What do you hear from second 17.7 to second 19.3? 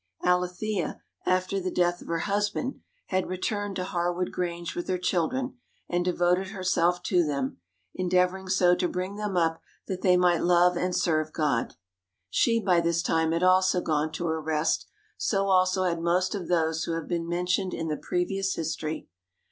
in the previous history.